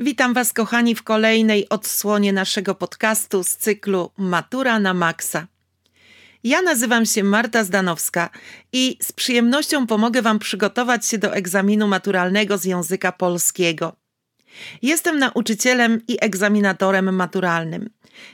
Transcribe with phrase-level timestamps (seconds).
[0.00, 5.46] Witam Was, kochani, w kolejnej odsłonie naszego podcastu z cyklu Matura na Maxa.
[6.44, 8.30] Ja nazywam się Marta Zdanowska
[8.72, 13.96] i z przyjemnością pomogę Wam przygotować się do egzaminu maturalnego z języka polskiego.
[14.82, 17.90] Jestem nauczycielem i egzaminatorem maturalnym.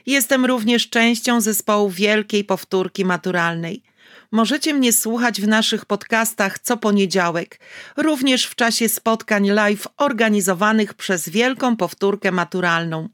[0.06, 3.82] Jestem również częścią zespołu Wielkiej Powtórki Maturalnej–
[4.32, 7.60] Możecie mnie słuchać w naszych podcastach co poniedziałek,
[7.96, 13.08] również w czasie spotkań live organizowanych przez Wielką Powtórkę Maturalną.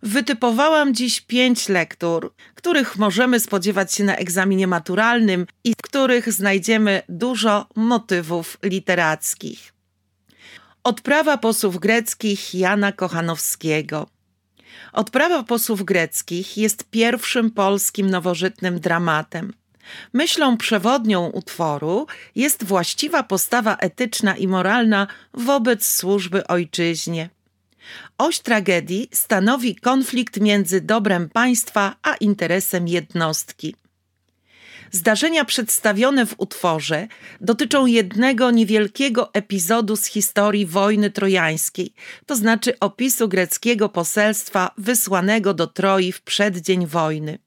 [0.04, 7.02] Wytypowałam dziś pięć lektur, których możemy spodziewać się na egzaminie maturalnym i w których znajdziemy
[7.10, 9.74] dużo motywów literackich.
[10.84, 14.08] Odprawa posłów greckich Jana Kochanowskiego.
[14.94, 19.54] Odprawa posłów greckich jest pierwszym polskim nowożytnym dramatem.
[20.14, 27.30] Myślą przewodnią utworu jest właściwa postawa etyczna i moralna wobec służby ojczyźnie.
[28.18, 33.76] Oś tragedii stanowi konflikt między dobrem państwa a interesem jednostki.
[34.92, 37.08] Zdarzenia przedstawione w utworze
[37.42, 41.94] dotyczą jednego niewielkiego epizodu z historii wojny trojańskiej,
[42.26, 47.40] to znaczy opisu greckiego poselstwa wysłanego do Troi w przeddzień wojny.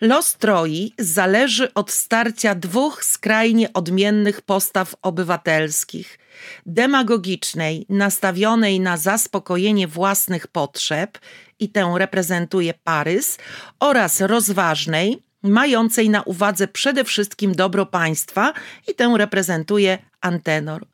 [0.00, 6.18] Los Troi zależy od starcia dwóch skrajnie odmiennych postaw obywatelskich:
[6.66, 11.18] demagogicznej, nastawionej na zaspokojenie własnych potrzeb,
[11.58, 13.38] i tę reprezentuje Parys,
[13.80, 18.52] oraz rozważnej, mającej na uwadze przede wszystkim dobro państwa,
[18.88, 20.86] i tę reprezentuje Antenor.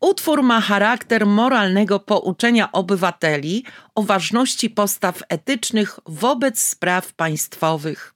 [0.00, 8.14] Utwór ma charakter moralnego pouczenia obywateli o ważności postaw etycznych wobec spraw państwowych.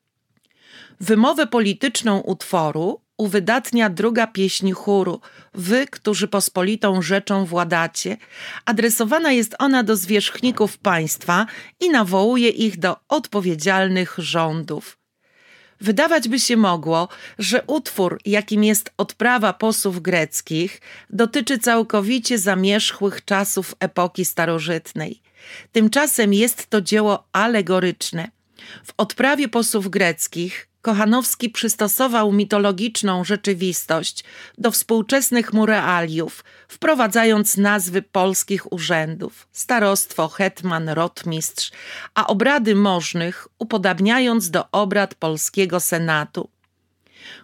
[1.01, 5.21] Wymowę polityczną utworu uwydatnia druga pieśń chóru
[5.55, 8.17] Wy, którzy pospolitą rzeczą władacie.
[8.65, 11.47] Adresowana jest ona do zwierzchników państwa
[11.81, 14.99] i nawołuje ich do odpowiedzialnych rządów.
[15.81, 23.75] Wydawać by się mogło, że utwór, jakim jest odprawa posłów greckich, dotyczy całkowicie zamierzchłych czasów
[23.81, 25.23] epoki starożytnej.
[25.73, 28.31] Tymczasem jest to dzieło alegoryczne.
[28.85, 34.25] W odprawie posłów greckich Kochanowski przystosował mitologiczną rzeczywistość
[34.59, 41.71] do współczesnych mu realiów, wprowadzając nazwy polskich urzędów starostwo, hetman, rotmistrz,
[42.15, 46.49] a obrady możnych upodabniając do obrad polskiego senatu.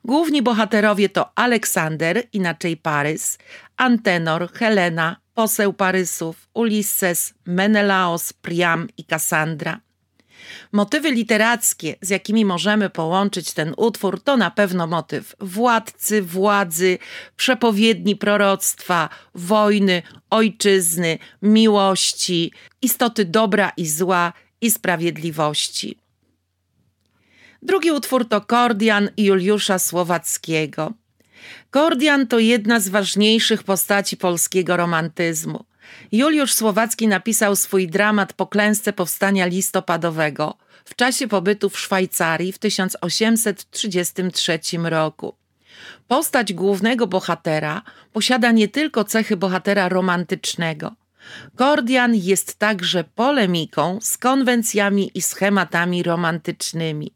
[0.04, 3.38] Główni bohaterowie to Aleksander, inaczej Parys,
[3.76, 9.87] Antenor, Helena, poseł Parysów, Ulisses, Menelaos, Priam i Kassandra.
[10.72, 16.98] Motywy literackie, z jakimi możemy połączyć ten utwór, to na pewno motyw władcy, władzy,
[17.36, 25.98] przepowiedni proroctwa, wojny, ojczyzny, miłości, istoty dobra i zła i sprawiedliwości.
[27.62, 30.92] Drugi utwór to Kordian Juliusza Słowackiego.
[31.70, 35.64] Kordian to jedna z ważniejszych postaci polskiego romantyzmu.
[36.12, 40.54] Juliusz Słowacki napisał swój dramat po klęsce powstania listopadowego
[40.84, 45.34] w czasie pobytu w Szwajcarii w 1833 roku.
[46.08, 47.82] Postać głównego bohatera
[48.12, 50.94] posiada nie tylko cechy bohatera romantycznego.
[51.56, 57.12] Kordian jest także polemiką z konwencjami i schematami romantycznymi.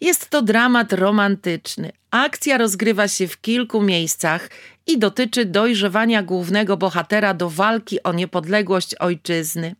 [0.00, 1.92] Jest to dramat romantyczny.
[2.10, 4.50] Akcja rozgrywa się w kilku miejscach
[4.90, 9.74] i dotyczy dojrzewania głównego bohatera do walki o niepodległość ojczyzny.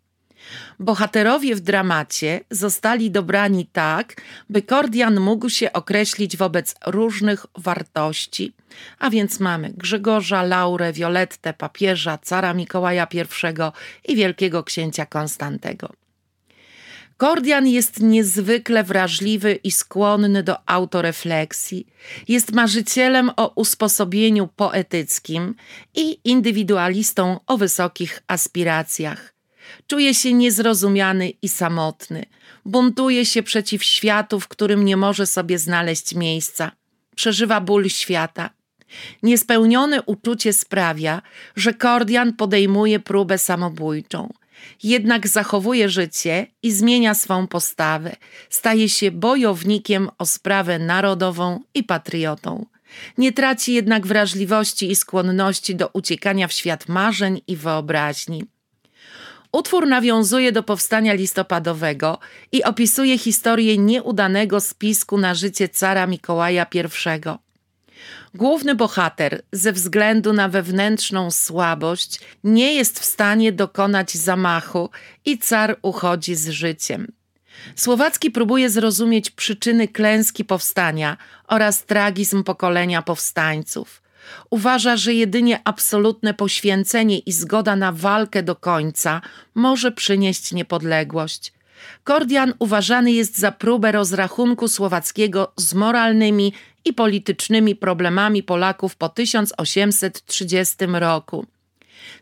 [0.79, 4.21] Bohaterowie w dramacie zostali dobrani tak,
[4.51, 8.53] by Kordian mógł się określić wobec różnych wartości.
[8.99, 16.00] A więc mamy Grzegorza, Laurę, Violettę, papieża, cara Mikołaja I i wielkiego księcia Konstantego.
[17.21, 21.87] Kordian jest niezwykle wrażliwy i skłonny do autorefleksji.
[22.29, 25.55] Jest marzycielem o usposobieniu poetyckim
[25.95, 29.35] i indywidualistą o wysokich aspiracjach.
[29.87, 32.25] Czuje się niezrozumiany i samotny.
[32.65, 36.73] Buntuje się przeciw światu, w którym nie może sobie znaleźć miejsca.
[37.17, 38.51] Przeżywa ból świata.
[39.23, 41.23] Niespełnione uczucie sprawia,
[41.57, 44.40] że Kordian podejmuje próbę samobójczą.
[44.83, 48.17] Jednak zachowuje życie i zmienia swą postawę.
[48.51, 52.67] Staje się bojownikiem o sprawę narodową i patriotą.
[53.19, 58.45] Nie traci jednak wrażliwości i skłonności do uciekania w świat marzeń i wyobraźni.
[59.53, 62.19] Utwór nawiązuje do powstania listopadowego
[62.53, 67.50] i opisuje historię nieudanego spisku na życie cara Mikołaja I.
[68.35, 74.91] Główny bohater, ze względu na wewnętrzną słabość, nie jest w stanie dokonać zamachu
[75.25, 77.13] i car uchodzi z życiem.
[77.77, 81.17] Słowacki próbuje zrozumieć przyczyny klęski powstania
[81.49, 84.03] oraz tragizm pokolenia powstańców.
[84.51, 89.21] Uważa, że jedynie absolutne poświęcenie i zgoda na walkę do końca
[89.55, 91.53] może przynieść niepodległość.
[92.05, 96.53] Kordian uważany jest za próbę rozrachunku słowackiego z moralnymi
[96.85, 101.47] i politycznymi problemami Polaków po 1830 roku.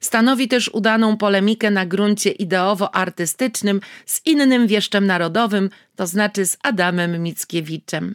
[0.01, 7.23] Stanowi też udaną polemikę na gruncie ideowo-artystycznym z innym wieszczem narodowym, to znaczy z Adamem
[7.23, 8.15] Mickiewiczem.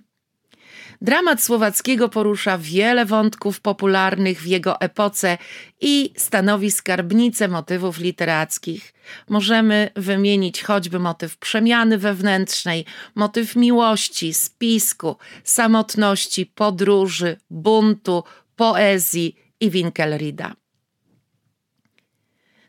[1.01, 5.37] Dramat Słowackiego porusza wiele wątków popularnych w jego epoce
[5.81, 8.93] i stanowi skarbnicę motywów literackich.
[9.29, 12.85] Możemy wymienić choćby motyw przemiany wewnętrznej,
[13.15, 18.23] motyw miłości, spisku, samotności, podróży, buntu,
[18.55, 20.55] poezji i Winkelrida.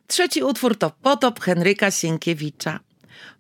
[0.07, 2.81] Trzeci utwór to Potop Henryka Sienkiewicza.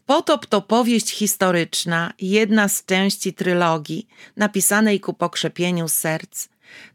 [0.06, 4.06] Potop to powieść historyczna, jedna z części trylogii,
[4.36, 6.48] napisanej ku pokrzepieniu serc.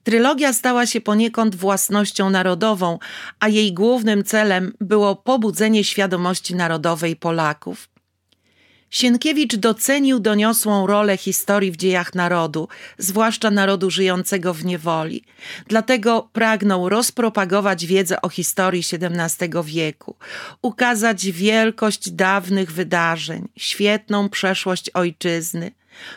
[0.03, 2.99] Trylogia stała się poniekąd własnością narodową,
[3.39, 7.89] a jej głównym celem było pobudzenie świadomości narodowej Polaków.
[8.91, 15.23] Sienkiewicz docenił doniosłą rolę historii w dziejach narodu, zwłaszcza narodu żyjącego w niewoli.
[15.67, 20.15] Dlatego pragnął rozpropagować wiedzę o historii XVII wieku,
[20.61, 25.71] ukazać wielkość dawnych wydarzeń, świetną przeszłość ojczyzny,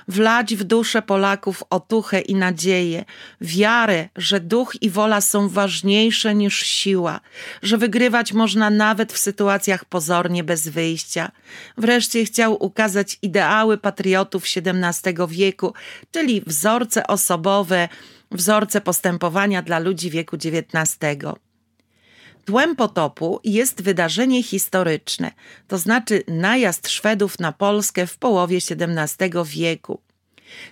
[0.08, 3.04] wlać w duszę Polaków otuchę i nadzieję,
[3.40, 7.20] wiarę, że duch i wola są ważniejsze niż siła,
[7.62, 11.30] że wygrywać można nawet w sytuacjach pozornie bez wyjścia.
[11.78, 15.74] Wreszcie chciał ukazać ideały patriotów XVII wieku,
[16.10, 17.88] czyli wzorce osobowe,
[18.30, 20.98] wzorce postępowania dla ludzi wieku XIX.
[22.44, 25.30] Tłem potopu jest wydarzenie historyczne,
[25.68, 30.00] to znaczy najazd Szwedów na Polskę w połowie XVII wieku.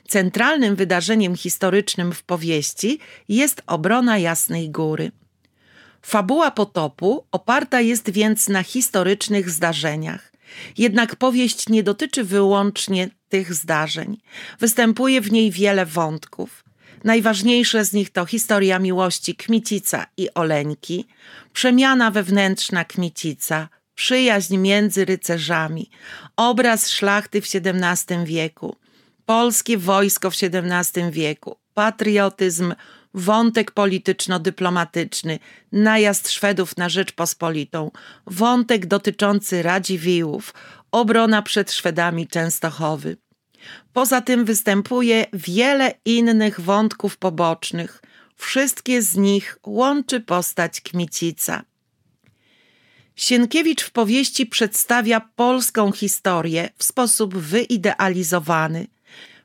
[0.09, 5.13] Centralnym wydarzeniem historycznym w powieści jest obrona Jasnej Góry.
[6.03, 10.33] Fabuła potopu oparta jest więc na historycznych zdarzeniach.
[10.79, 14.17] Jednak powieść nie dotyczy wyłącznie tych zdarzeń.
[14.61, 16.65] Występuje w niej wiele wątków.
[17.05, 21.07] Najważniejsze z nich to historia miłości Kmicica i Oleńki,
[21.53, 25.91] przemiana wewnętrzna Kmicica, przyjaźń między rycerzami,
[26.37, 28.77] obraz szlachty w XVII wieku,
[29.27, 32.75] polskie wojsko w XVII wieku, patriotyzm,
[33.15, 35.39] wątek polityczno-dyplomatyczny,
[35.73, 37.91] najazd Szwedów na Rzeczpospolitą,
[38.27, 40.55] wątek dotyczący Radziwiłłów,
[40.93, 43.17] obrona przed Szwedami Częstochowy.
[43.93, 48.03] Poza tym występuje wiele innych wątków pobocznych.
[48.37, 51.63] Wszystkie z nich łączy postać Kmicica.
[53.17, 58.87] Sienkiewicz w powieści przedstawia polską historię w sposób wyidealizowany.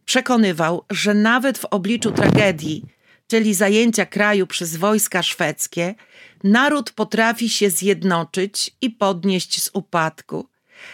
[0.05, 2.85] Przekonywał, że nawet w obliczu tragedii,
[3.27, 5.95] czyli zajęcia kraju przez wojska szwedzkie,
[6.43, 10.49] naród potrafi się zjednoczyć i podnieść z upadku.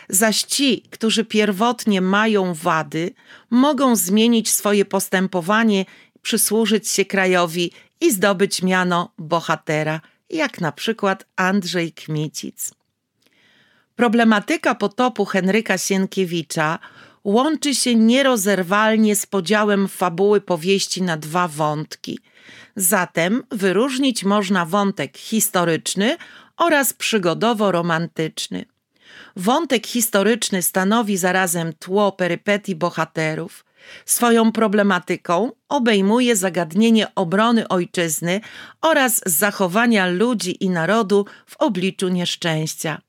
[0.09, 3.13] Zaś ci, którzy pierwotnie mają wady,
[3.50, 5.85] mogą zmienić swoje postępowanie,
[6.21, 7.71] przysłużyć się krajowi
[8.01, 12.71] i zdobyć miano bohatera, jak na przykład Andrzej Kmicic.
[13.95, 16.79] Problematyka potopu Henryka Sienkiewicza
[17.23, 22.19] łączy się nierozerwalnie z podziałem fabuły powieści na dwa wątki.
[22.75, 26.17] Zatem wyróżnić można wątek historyczny
[26.57, 28.65] oraz przygodowo-romantyczny.
[29.35, 33.65] Wątek historyczny stanowi zarazem tło perypetii bohaterów.
[34.05, 38.41] Swoją problematyką obejmuje zagadnienie obrony ojczyzny
[38.81, 43.01] oraz zachowania ludzi i narodu w obliczu nieszczęścia.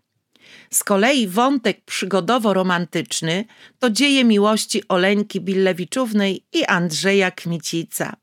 [0.70, 3.44] Z kolei wątek przygodowo-romantyczny
[3.78, 8.16] to dzieje miłości Oleńki Billewiczównej i Andrzeja Kmicica.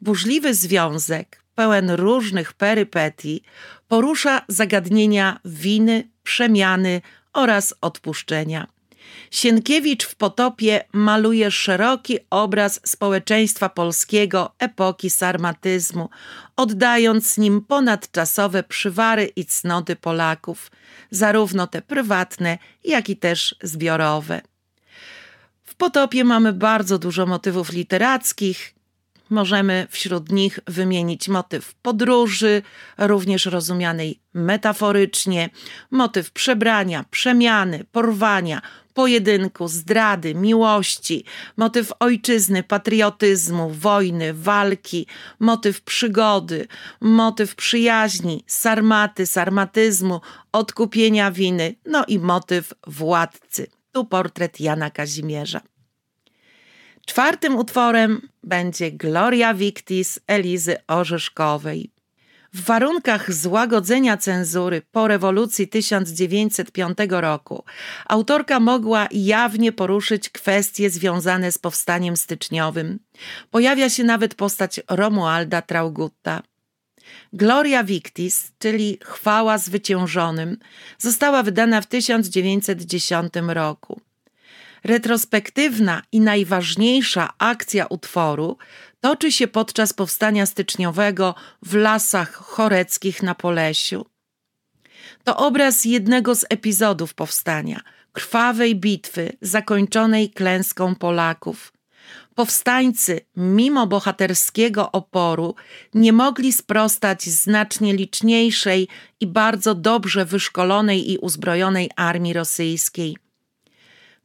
[0.00, 3.42] Burzliwy związek, pełen różnych perypetii,
[3.88, 7.00] porusza zagadnienia winy, przemiany
[7.32, 8.66] oraz odpuszczenia.
[9.30, 16.08] Sienkiewicz w Potopie maluje szeroki obraz społeczeństwa polskiego epoki sarmatyzmu,
[16.56, 20.70] oddając nim ponadczasowe przywary i cnoty Polaków,
[21.10, 24.40] zarówno te prywatne, jak i też zbiorowe.
[25.64, 28.74] W Potopie mamy bardzo dużo motywów literackich,
[29.30, 32.62] Możemy wśród nich wymienić motyw podróży,
[32.98, 35.50] również rozumianej metaforycznie,
[35.90, 38.62] motyw przebrania, przemiany, porwania,
[38.94, 41.24] pojedynku, zdrady, miłości,
[41.56, 45.06] motyw ojczyzny, patriotyzmu, wojny, walki,
[45.38, 46.66] motyw przygody,
[47.00, 50.20] motyw przyjaźni, sarmaty, sarmatyzmu,
[50.52, 53.66] odkupienia winy, no i motyw władcy.
[53.92, 55.60] Tu portret Jana Kazimierza.
[57.10, 61.90] Czwartym utworem będzie Gloria Victis Elizy Orzeszkowej.
[62.52, 67.64] W warunkach złagodzenia cenzury po rewolucji 1905 roku
[68.06, 72.98] autorka mogła jawnie poruszyć kwestie związane z powstaniem styczniowym.
[73.50, 76.42] Pojawia się nawet postać Romualda Traugutta.
[77.32, 80.56] Gloria Victis, czyli Chwała Zwyciężonym,
[80.98, 84.00] została wydana w 1910 roku.
[84.84, 88.56] Retrospektywna i najważniejsza akcja utworu
[89.00, 94.06] toczy się podczas powstania styczniowego w lasach choreckich na Polesiu.
[95.24, 97.80] To obraz jednego z epizodów powstania,
[98.12, 101.72] krwawej bitwy zakończonej klęską Polaków.
[102.34, 105.54] Powstańcy, mimo bohaterskiego oporu,
[105.94, 108.88] nie mogli sprostać znacznie liczniejszej
[109.20, 113.16] i bardzo dobrze wyszkolonej i uzbrojonej armii rosyjskiej.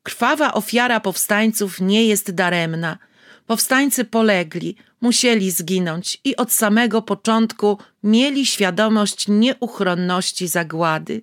[0.06, 2.98] Krwawa ofiara powstańców nie jest daremna.
[3.46, 11.22] Powstańcy polegli, musieli zginąć i od samego początku mieli świadomość nieuchronności zagłady.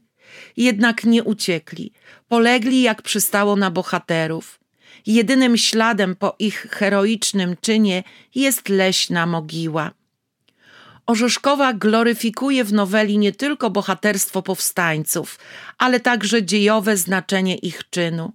[0.57, 1.93] Jednak nie uciekli,
[2.29, 4.61] polegli jak przystało na bohaterów.
[5.07, 8.03] Jedynym śladem po ich heroicznym czynie
[8.35, 9.91] jest leśna mogiła.
[11.07, 15.39] Orzeszkowa gloryfikuje w noweli nie tylko bohaterstwo powstańców,
[15.79, 18.33] ale także dziejowe znaczenie ich czynu.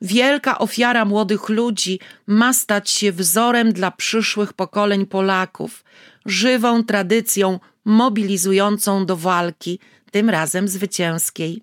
[0.00, 5.84] Wielka ofiara młodych ludzi ma stać się wzorem dla przyszłych pokoleń Polaków,
[6.26, 9.78] żywą tradycją mobilizującą do walki,
[10.10, 11.62] tym razem zwycięskiej.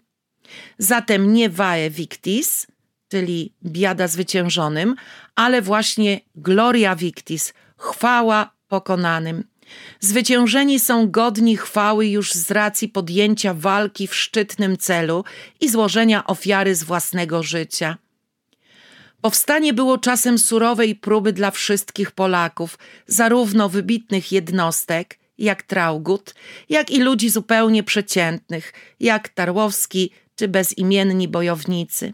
[0.78, 2.68] Zatem nie vae victis,
[3.12, 4.96] czyli biada zwyciężonym,
[5.36, 9.44] ale właśnie gloria victis, chwała pokonanym.
[10.00, 15.24] Zwyciężeni są godni chwały już z racji podjęcia walki w szczytnym celu
[15.62, 17.98] i złożenia ofiary z własnego życia.
[19.26, 22.78] Powstanie było czasem surowej próby dla wszystkich Polaków,
[23.08, 26.36] zarówno wybitnych jednostek, jak Traugut,
[26.70, 32.14] jak i ludzi zupełnie przeciętnych, jak Tarłowski czy bezimienni bojownicy.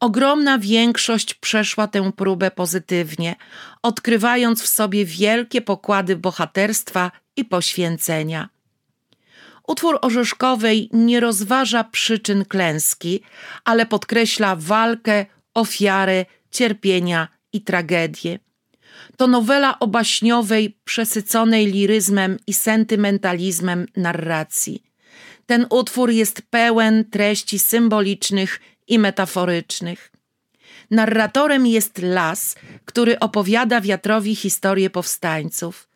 [0.00, 3.36] Ogromna większość przeszła tę próbę pozytywnie,
[3.82, 8.48] odkrywając w sobie wielkie pokłady bohaterstwa i poświęcenia.
[9.66, 13.20] Utwór Orzeszkowej nie rozważa przyczyn klęski,
[13.64, 15.26] ale podkreśla walkę
[15.56, 18.38] ofiarę, cierpienia i tragedię.
[19.16, 24.82] To nowela o baśniowej, przesyconej liryzmem i sentymentalizmem narracji.
[25.46, 30.12] Ten utwór jest pełen treści symbolicznych i metaforycznych.
[30.90, 35.88] Narratorem jest las, który opowiada wiatrowi historię powstańców.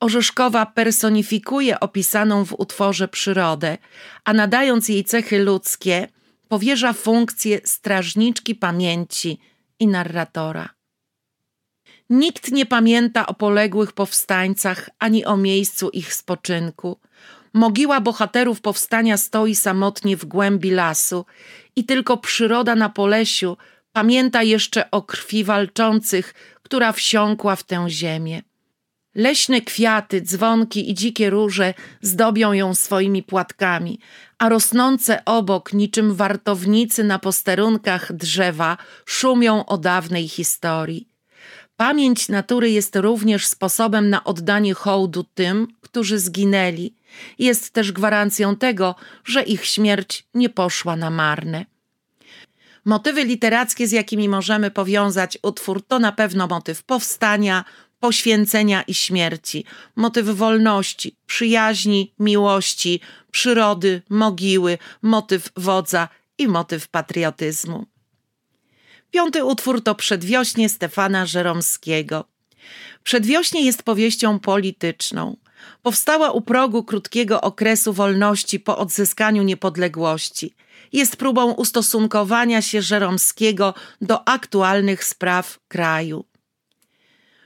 [0.00, 3.78] Orzeszkowa personifikuje opisaną w utworze przyrodę,
[4.24, 6.08] a nadając jej cechy ludzkie,
[6.52, 9.38] powierza funkcję strażniczki pamięci
[9.78, 10.68] i narratora.
[12.10, 17.00] Nikt nie pamięta o poległych powstańcach ani o miejscu ich spoczynku.
[17.52, 21.24] Mogiła bohaterów powstania stoi samotnie w głębi lasu
[21.76, 23.56] i tylko przyroda na Polesiu
[23.92, 28.42] pamięta jeszcze o krwi walczących, która wsiąkła w tę ziemię.
[29.14, 33.98] Leśne kwiaty, dzwonki i dzikie róże zdobią ją swoimi płatkami,
[34.38, 38.76] a rosnące obok, niczym wartownicy na posterunkach drzewa,
[39.06, 41.08] szumią o dawnej historii.
[41.76, 46.94] Pamięć natury jest również sposobem na oddanie hołdu tym, którzy zginęli.
[47.38, 51.66] Jest też gwarancją tego, że ich śmierć nie poszła na marne.
[52.84, 57.64] Motywy literackie, z jakimi możemy powiązać utwór, to na pewno motyw powstania,
[58.02, 59.64] poświęcenia i śmierci,
[59.96, 67.86] motyw wolności, przyjaźni, miłości, przyrody, mogiły, motyw wodza i motyw patriotyzmu.
[69.10, 72.24] Piąty utwór to Przedwiośnie Stefana Żeromskiego.
[73.04, 75.36] Przedwiośnie jest powieścią polityczną.
[75.82, 80.54] Powstała u progu krótkiego okresu wolności po odzyskaniu niepodległości.
[80.92, 86.31] Jest próbą ustosunkowania się Żeromskiego do aktualnych spraw kraju.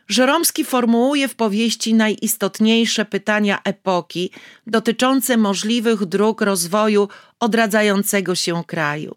[0.08, 4.30] Żeromski formułuje w powieści najistotniejsze pytania epoki
[4.66, 7.08] dotyczące możliwych dróg rozwoju
[7.40, 9.16] odradzającego się kraju.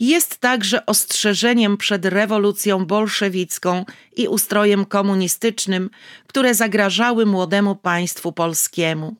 [0.00, 3.84] Jest także ostrzeżeniem przed rewolucją bolszewicką
[4.16, 5.90] i ustrojem komunistycznym,
[6.26, 9.14] które zagrażały młodemu państwu polskiemu.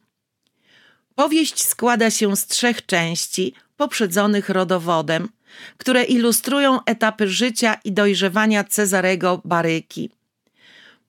[1.14, 5.28] Powieść składa się z trzech części, poprzedzonych rodowodem,
[5.76, 10.10] które ilustrują etapy życia i dojrzewania Cezarego Baryki.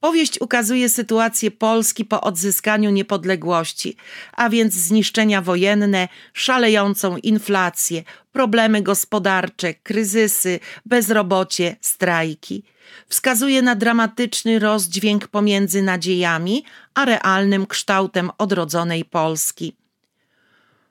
[0.05, 3.95] Powieść ukazuje sytuację Polski po odzyskaniu niepodległości,
[4.33, 12.63] a więc zniszczenia wojenne, szalejącą inflację, problemy gospodarcze, kryzysy, bezrobocie, strajki.
[13.07, 19.75] Wskazuje na dramatyczny rozdźwięk pomiędzy nadziejami a realnym kształtem odrodzonej Polski.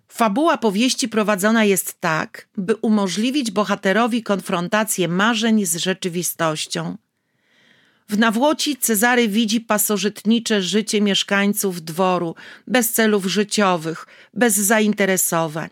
[0.08, 6.96] Fabuła powieści prowadzona jest tak, by umożliwić bohaterowi konfrontację marzeń z rzeczywistością.
[8.08, 12.34] W Nawłoci Cezary widzi pasożytnicze życie mieszkańców dworu,
[12.66, 15.68] bez celów życiowych, bez zainteresowań.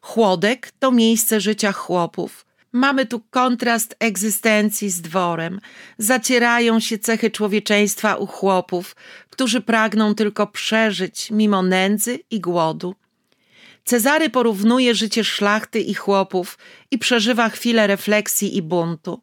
[0.00, 2.46] Chłodek to miejsce życia chłopów.
[2.72, 5.60] Mamy tu kontrast egzystencji z dworem.
[5.98, 8.96] Zacierają się cechy człowieczeństwa u chłopów,
[9.30, 12.94] którzy pragną tylko przeżyć mimo nędzy i głodu.
[13.84, 16.58] Cezary porównuje życie szlachty i chłopów
[16.90, 19.22] i przeżywa chwilę refleksji i buntu.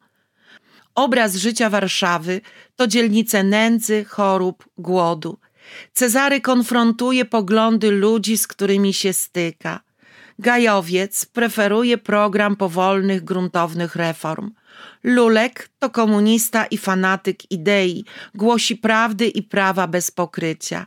[0.99, 2.41] Obraz życia Warszawy
[2.75, 5.37] to dzielnice nędzy, chorób, głodu.
[5.93, 9.79] Cezary konfrontuje poglądy ludzi, z którymi się styka.
[10.39, 14.51] Gajowiec preferuje program powolnych, gruntownych reform.
[15.03, 20.85] Lulek to komunista i fanatyk idei, głosi prawdy i prawa bez pokrycia.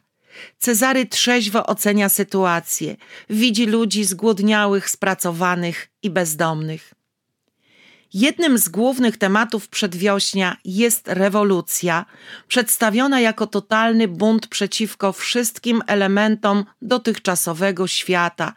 [0.58, 2.96] Cezary trzeźwo ocenia sytuację,
[3.30, 6.94] widzi ludzi zgłodniałych, spracowanych i bezdomnych.
[8.14, 12.04] Jednym z głównych tematów przedwiośnia jest rewolucja,
[12.48, 18.52] przedstawiona jako totalny bunt przeciwko wszystkim elementom dotychczasowego świata,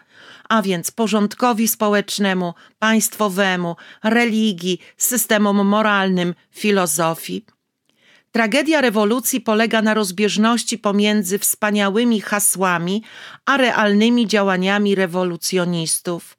[0.49, 7.45] a więc porządkowi społecznemu, państwowemu, religii, systemom moralnym, filozofii.
[8.32, 13.03] Tragedia rewolucji polega na rozbieżności pomiędzy wspaniałymi hasłami
[13.45, 16.35] a realnymi działaniami rewolucjonistów.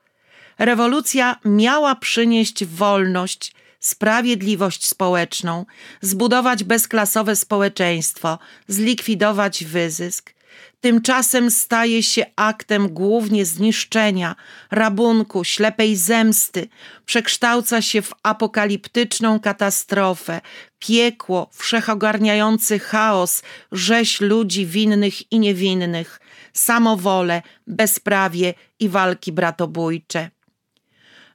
[0.58, 5.66] Rewolucja miała przynieść wolność, sprawiedliwość społeczną,
[6.00, 8.38] zbudować bezklasowe społeczeństwo,
[8.68, 10.36] zlikwidować wyzysk.
[10.80, 14.36] Tymczasem staje się aktem głównie zniszczenia,
[14.70, 16.68] rabunku, ślepej zemsty,
[17.06, 20.40] przekształca się w apokaliptyczną katastrofę,
[20.78, 23.42] piekło, wszechogarniający chaos,
[23.72, 26.20] rzeź ludzi winnych i niewinnych,
[26.52, 30.35] samowolę, bezprawie i walki bratobójcze.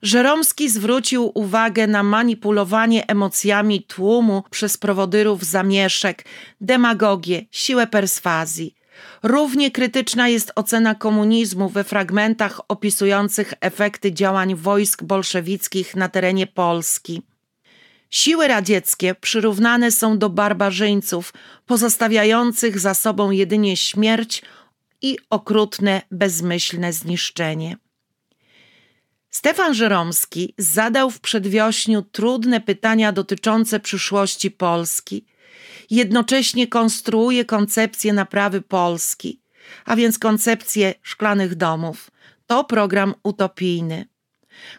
[0.02, 6.26] Żeromski zwrócił uwagę na manipulowanie emocjami tłumu przez prowodyrów zamieszek,
[6.62, 8.76] demagogię, siłę perswazji.
[9.24, 17.22] Równie krytyczna jest ocena komunizmu we fragmentach opisujących efekty działań wojsk bolszewickich na terenie Polski.
[18.10, 21.34] Siły radzieckie przyrównane są do barbarzyńców,
[21.66, 24.42] pozostawiających za sobą jedynie śmierć
[25.02, 27.78] i okrutne, bezmyślne zniszczenie.
[29.32, 35.26] Stefan Żeromski zadał w przedwiośniu trudne pytania dotyczące przyszłości Polski.
[35.90, 39.42] Jednocześnie konstruuje koncepcję naprawy Polski,
[39.86, 42.12] a więc koncepcję szklanych domów.
[42.48, 44.06] To program utopijny.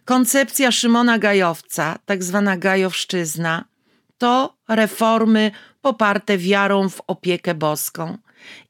[0.04, 3.64] Koncepcja Szymona Gajowca, tak zwana Gajowszczyzna,
[4.18, 8.18] to reformy poparte wiarą w opiekę boską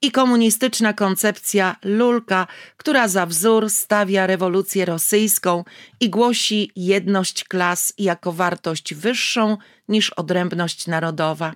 [0.03, 5.65] i komunistyczna koncepcja Lulka, która za wzór stawia rewolucję rosyjską
[6.01, 9.57] i głosi jedność klas jako wartość wyższą
[9.89, 11.55] niż odrębność narodowa.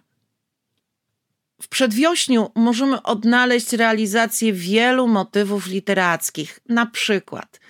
[1.62, 7.60] W przedwiośniu możemy odnaleźć realizację wielu motywów literackich, na przykład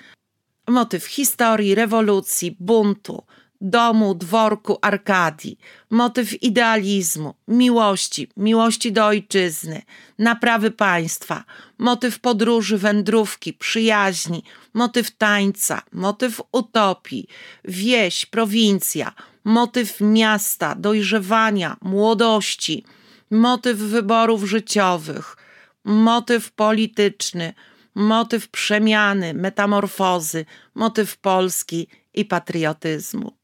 [0.69, 3.23] motyw historii, rewolucji, buntu,
[3.61, 5.59] domu, dworku, Arkadii,
[5.91, 9.83] motyw idealizmu, miłości, miłości do ojczyzny,
[10.19, 11.45] naprawy państwa,
[11.79, 14.43] motyw podróży, wędrówki, przyjaźni,
[14.75, 17.27] motyw tańca, motyw utopii,
[17.65, 19.13] wieś, prowincja,
[19.45, 22.85] motyw miasta, dojrzewania, młodości,
[23.31, 25.37] motyw wyborów życiowych,
[25.85, 27.55] motyw polityczny,
[27.95, 33.36] motyw przemiany, metamorfozy, motyw Polski i patriotyzmu.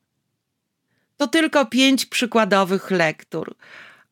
[1.22, 3.54] To tylko pięć przykładowych lektur,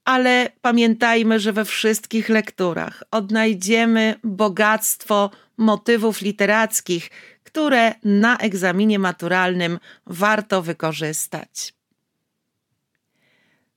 [0.05, 7.11] ale pamiętajmy, że we wszystkich lekturach odnajdziemy bogactwo motywów literackich,
[7.45, 11.75] które na egzaminie maturalnym warto wykorzystać.